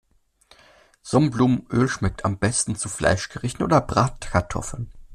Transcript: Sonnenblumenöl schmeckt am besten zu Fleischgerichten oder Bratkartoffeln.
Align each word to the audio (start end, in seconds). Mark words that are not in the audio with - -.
Sonnenblumenöl 1.03 1.87
schmeckt 1.87 2.25
am 2.25 2.39
besten 2.39 2.75
zu 2.75 2.89
Fleischgerichten 2.89 3.63
oder 3.63 3.81
Bratkartoffeln. 3.81 4.91